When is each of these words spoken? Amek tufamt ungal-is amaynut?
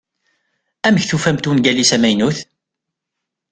Amek 0.87 1.03
tufamt 1.05 1.49
ungal-is 1.49 1.91
amaynut? 1.95 2.39